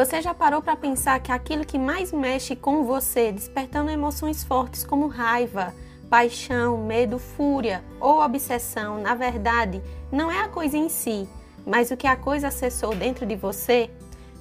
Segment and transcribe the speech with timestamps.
[0.00, 4.82] Você já parou para pensar que aquilo que mais mexe com você, despertando emoções fortes
[4.82, 5.74] como raiva,
[6.08, 11.28] paixão, medo, fúria ou obsessão, na verdade, não é a coisa em si,
[11.66, 13.90] mas o que a coisa acessou dentro de você?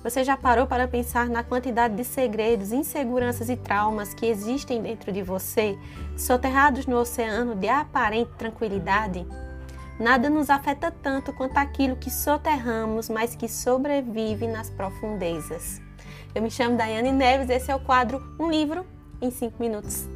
[0.01, 5.11] Você já parou para pensar na quantidade de segredos, inseguranças e traumas que existem dentro
[5.11, 5.77] de você,
[6.15, 9.27] soterrados no oceano de aparente tranquilidade?
[9.99, 15.81] Nada nos afeta tanto quanto aquilo que soterramos, mas que sobrevive nas profundezas.
[16.33, 18.85] Eu me chamo Daiane Neves, esse é o quadro Um Livro
[19.21, 20.07] em 5 Minutos.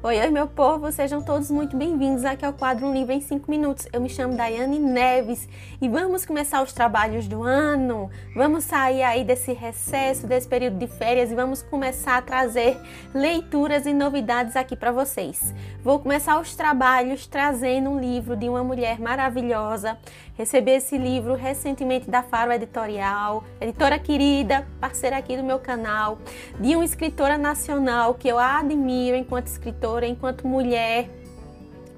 [0.00, 3.50] Oi, oi, meu povo, sejam todos muito bem-vindos aqui ao quadro Um Livro em 5
[3.50, 3.88] Minutos.
[3.92, 5.48] Eu me chamo Daiane Neves
[5.80, 8.08] e vamos começar os trabalhos do ano.
[8.32, 12.80] Vamos sair aí desse recesso, desse período de férias e vamos começar a trazer
[13.12, 15.52] leituras e novidades aqui para vocês.
[15.82, 19.98] Vou começar os trabalhos trazendo um livro de uma mulher maravilhosa.
[20.36, 26.18] Recebi esse livro recentemente da Faro Editorial, editora querida, parceira aqui do meu canal,
[26.60, 31.08] de uma escritora nacional que eu admiro enquanto escritora escritora, enquanto mulher.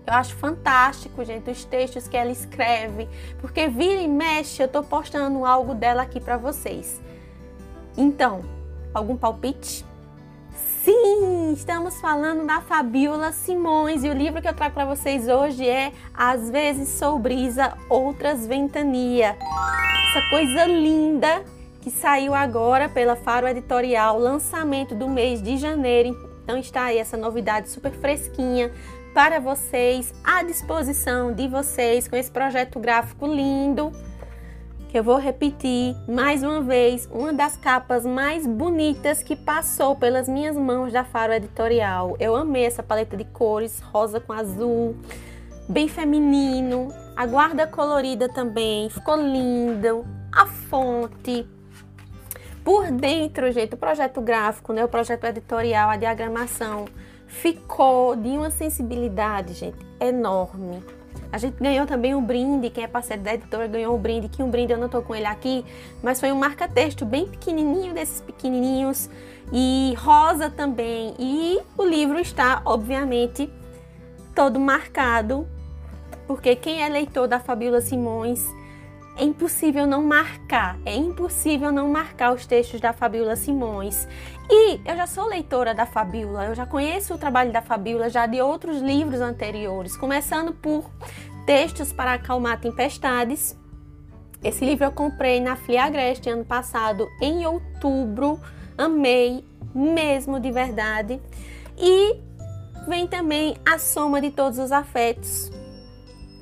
[0.06, 3.08] Eu acho fantástico, gente, os textos que ela escreve,
[3.40, 7.00] porque vira e mexe, eu tô postando algo dela aqui para vocês.
[7.96, 8.40] Então,
[8.94, 9.84] algum palpite?
[10.82, 15.68] Sim, estamos falando da Fabiola Simões e o livro que eu trago para vocês hoje
[15.68, 19.36] é Às vezes sou brisa, outras ventania.
[20.08, 21.44] Essa coisa linda
[21.82, 27.16] que saiu agora pela Faro Editorial, lançamento do mês de janeiro então está aí essa
[27.16, 28.72] novidade super fresquinha
[29.14, 33.92] para vocês, à disposição de vocês com esse projeto gráfico lindo.
[34.88, 40.28] Que eu vou repetir mais uma vez, uma das capas mais bonitas que passou pelas
[40.28, 42.16] minhas mãos da Faro Editorial.
[42.18, 44.96] Eu amei essa paleta de cores, rosa com azul,
[45.68, 46.88] bem feminino.
[47.14, 50.04] A guarda colorida também, ficou lindo.
[50.32, 51.46] A fonte,
[52.64, 56.86] por dentro, gente, o projeto gráfico, né, o projeto editorial, a diagramação,
[57.26, 60.82] ficou de uma sensibilidade, gente, enorme.
[61.32, 64.42] A gente ganhou também um brinde, quem é parceiro da editora ganhou um brinde, que
[64.42, 65.64] um brinde eu não tô com ele aqui,
[66.02, 69.08] mas foi um marca-texto bem pequenininho, desses pequenininhos,
[69.52, 71.14] e rosa também.
[71.18, 73.48] E o livro está, obviamente,
[74.34, 75.46] todo marcado,
[76.26, 78.44] porque quem é leitor da Fabíola Simões
[79.20, 84.08] é impossível não marcar, é impossível não marcar os textos da Fabiola Simões.
[84.48, 88.24] E eu já sou leitora da Fabiola, eu já conheço o trabalho da Fabiola já
[88.24, 90.90] de outros livros anteriores, começando por
[91.44, 93.54] Textos para Acalmar Tempestades.
[94.42, 98.40] Esse livro eu comprei na Fliagreste ano passado, em outubro.
[98.78, 99.44] Amei
[99.74, 101.20] mesmo de verdade.
[101.76, 102.16] E
[102.88, 105.52] vem também A Soma de Todos os Afetos,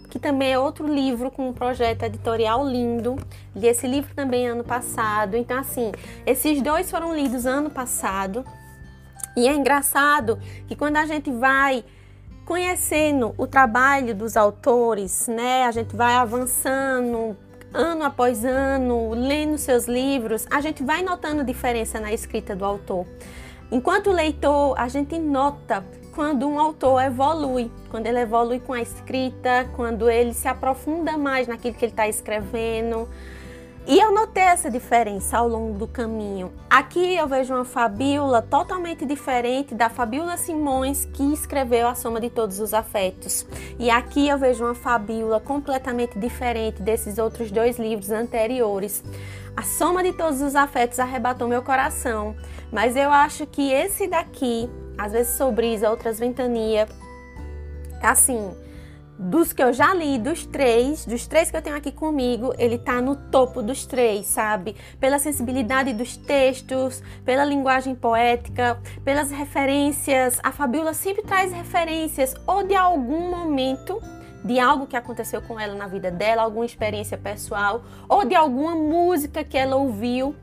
[0.08, 3.16] que também é outro livro com um projeto editorial lindo.
[3.54, 5.36] Li esse livro também ano passado.
[5.36, 5.92] Então, assim,
[6.26, 8.44] esses dois foram lidos ano passado.
[9.36, 11.84] E é engraçado que quando a gente vai
[12.44, 17.36] conhecendo o trabalho dos autores, né, a gente vai avançando
[17.74, 23.06] ano após ano, lendo seus livros, a gente vai notando diferença na escrita do autor.
[23.70, 25.84] Enquanto leitor, a gente nota
[26.18, 31.46] quando um autor evolui, quando ele evolui com a escrita, quando ele se aprofunda mais
[31.46, 33.08] naquilo que ele está escrevendo.
[33.86, 36.52] E eu notei essa diferença ao longo do caminho.
[36.68, 42.30] Aqui eu vejo uma Fabíola totalmente diferente da Fabíola Simões, que escreveu A Soma de
[42.30, 43.46] Todos os Afetos.
[43.78, 49.04] E aqui eu vejo uma Fabíola completamente diferente desses outros dois livros anteriores.
[49.56, 52.34] A Soma de Todos os Afetos arrebatou meu coração,
[52.72, 54.68] mas eu acho que esse daqui
[54.98, 56.88] às vezes sou brisa, outras ventania.
[58.03, 58.50] Assim,
[59.19, 62.78] dos que eu já li, dos três, dos três que eu tenho aqui comigo, ele
[62.78, 64.76] tá no topo dos três, sabe?
[65.00, 70.38] Pela sensibilidade dos textos, pela linguagem poética, pelas referências.
[70.42, 74.00] A Fabiola sempre traz referências ou de algum momento
[74.45, 78.74] de algo que aconteceu com ela na vida dela, alguma experiência pessoal, ou de alguma
[78.77, 80.34] música que ela ouviu,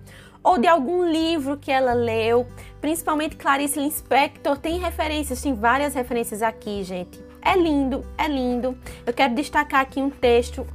[0.46, 2.46] ou de algum livro que ela leu.
[2.80, 7.20] Principalmente Clarice Lispector tem referências, tem várias referências aqui, gente.
[7.42, 8.78] É lindo, é lindo.
[9.06, 10.66] Eu quero destacar aqui um texto.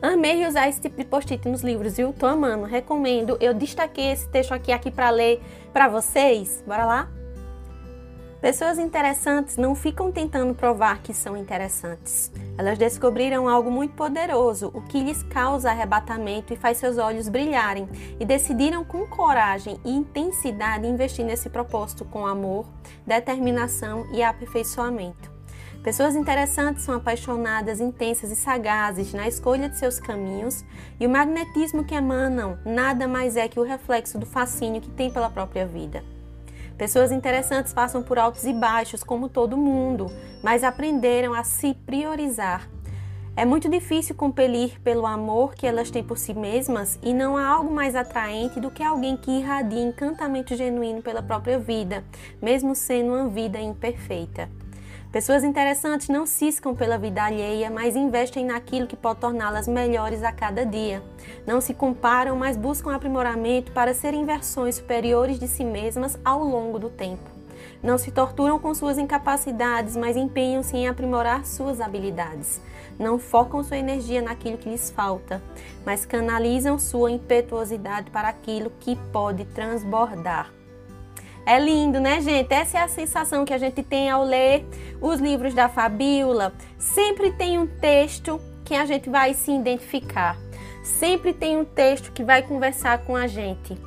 [0.00, 2.12] Amei usar esse tipo de post-it nos livros, viu?
[2.12, 3.36] Tô amando, recomendo.
[3.40, 5.42] Eu destaquei esse texto aqui, aqui para ler
[5.72, 6.62] para vocês.
[6.66, 7.17] Bora lá?
[8.40, 12.30] Pessoas interessantes não ficam tentando provar que são interessantes.
[12.56, 17.88] Elas descobriram algo muito poderoso, o que lhes causa arrebatamento e faz seus olhos brilharem,
[18.20, 22.64] e decidiram com coragem e intensidade investir nesse propósito com amor,
[23.04, 25.32] determinação e aperfeiçoamento.
[25.82, 30.64] Pessoas interessantes são apaixonadas, intensas e sagazes na escolha de seus caminhos,
[31.00, 35.10] e o magnetismo que emanam nada mais é que o reflexo do fascínio que tem
[35.10, 36.04] pela própria vida.
[36.78, 40.06] Pessoas interessantes passam por altos e baixos, como todo mundo,
[40.44, 42.70] mas aprenderam a se priorizar.
[43.36, 47.46] É muito difícil compelir pelo amor que elas têm por si mesmas e não há
[47.48, 52.04] algo mais atraente do que alguém que irradia encantamento genuíno pela própria vida,
[52.40, 54.48] mesmo sendo uma vida imperfeita.
[55.10, 60.30] Pessoas interessantes não ciscam pela vida alheia, mas investem naquilo que pode torná-las melhores a
[60.30, 61.02] cada dia.
[61.46, 66.78] Não se comparam, mas buscam aprimoramento para serem versões superiores de si mesmas ao longo
[66.78, 67.24] do tempo.
[67.82, 72.60] Não se torturam com suas incapacidades, mas empenham-se em aprimorar suas habilidades.
[72.98, 75.42] Não focam sua energia naquilo que lhes falta,
[75.86, 80.57] mas canalizam sua impetuosidade para aquilo que pode transbordar.
[81.48, 82.52] É lindo, né, gente?
[82.52, 84.66] Essa é a sensação que a gente tem ao ler
[85.00, 86.52] os livros da Fabíola.
[86.76, 90.36] Sempre tem um texto que a gente vai se identificar.
[90.82, 93.78] Sempre tem um texto que vai conversar com a gente.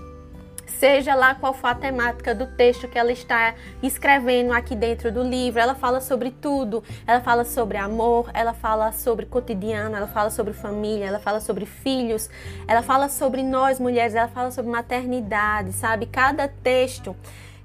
[0.66, 3.54] Seja lá qual for a temática do texto que ela está
[3.84, 6.84] escrevendo aqui dentro do livro, ela fala sobre tudo.
[7.06, 11.68] Ela fala sobre amor, ela fala sobre cotidiano, ela fala sobre família, ela fala sobre
[11.68, 12.28] filhos,
[12.68, 16.08] ela fala sobre nós mulheres, ela fala sobre maternidade, sabe?
[16.08, 17.16] Cada texto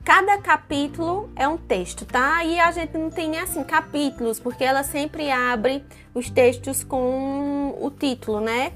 [0.07, 2.45] Cada capítulo é um texto, tá?
[2.45, 7.91] E a gente não tem assim capítulos, porque ela sempre abre os textos com o
[7.91, 8.73] título, né?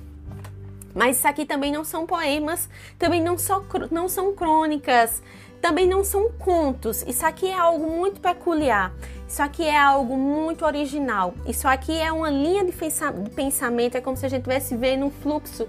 [0.92, 2.68] Mas isso aqui também não são poemas,
[2.98, 5.22] também não, só, não são crônicas,
[5.62, 7.04] também não são contos.
[7.06, 8.92] Isso aqui é algo muito peculiar.
[9.28, 11.32] Isso aqui é algo muito original.
[11.46, 12.72] Isso aqui é uma linha de
[13.36, 15.68] pensamento, é como se a gente estivesse vendo um fluxo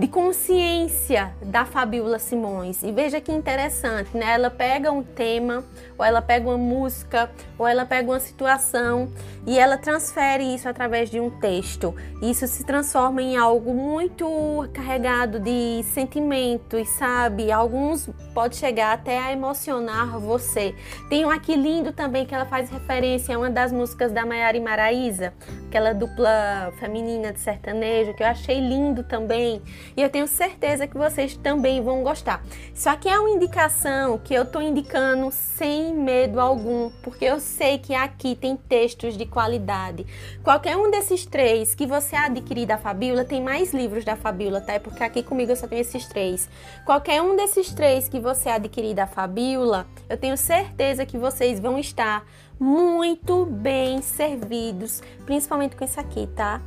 [0.00, 2.82] de consciência da Fabiola Simões.
[2.82, 4.32] E veja que interessante, né?
[4.32, 5.62] Ela pega um tema,
[5.98, 9.12] ou ela pega uma música, ou ela pega uma situação
[9.46, 11.94] e ela transfere isso através de um texto.
[12.22, 14.26] Isso se transforma em algo muito
[14.72, 17.52] carregado de sentimentos, sabe?
[17.52, 20.74] Alguns pode chegar até a emocionar você.
[21.10, 24.56] Tem um aqui lindo também que ela faz referência a uma das músicas da Maiara
[24.56, 25.34] e Maraísa,
[25.66, 29.60] aquela dupla feminina de sertanejo que eu achei lindo também.
[29.96, 32.42] E eu tenho certeza que vocês também vão gostar.
[32.74, 37.78] Isso aqui é uma indicação que eu estou indicando sem medo algum, porque eu sei
[37.78, 40.06] que aqui tem textos de qualidade.
[40.42, 44.74] Qualquer um desses três que você adquirir da Fabíola, tem mais livros da Fabíola, tá?
[44.74, 46.48] É porque aqui comigo eu só tenho esses três.
[46.84, 51.78] Qualquer um desses três que você adquirir da Fabíola, eu tenho certeza que vocês vão
[51.78, 52.24] estar
[52.58, 56.60] muito bem servidos, principalmente com esse aqui, tá?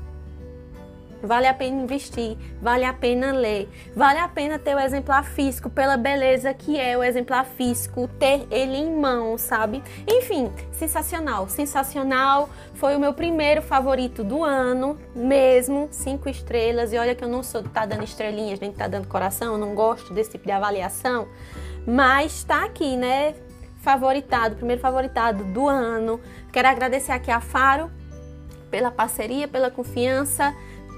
[1.23, 5.69] Vale a pena investir, vale a pena ler, vale a pena ter o exemplar físico
[5.69, 9.81] pela beleza que é o exemplar físico, ter ele em mão, sabe?
[10.05, 12.49] Enfim, sensacional, sensacional.
[12.73, 16.91] Foi o meu primeiro favorito do ano, mesmo, cinco estrelas.
[16.91, 19.53] E olha que eu não sou de tá dando estrelinhas, nem de tá dando coração,
[19.53, 21.29] eu não gosto desse tipo de avaliação,
[21.87, 23.33] mas tá aqui, né?
[23.77, 26.19] Favoritado, primeiro favoritado do ano.
[26.51, 27.89] Quero agradecer aqui a Faro
[28.69, 30.53] pela parceria, pela confiança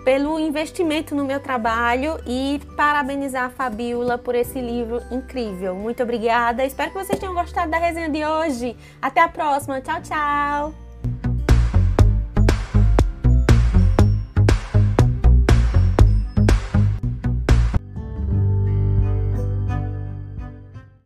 [0.05, 5.73] pelo investimento no meu trabalho e parabenizar a Fabiola por esse livro incrível.
[5.75, 6.63] Muito obrigada.
[6.63, 8.77] Espero que vocês tenham gostado da resenha de hoje.
[9.01, 9.81] Até a próxima.
[9.81, 10.84] Tchau, tchau.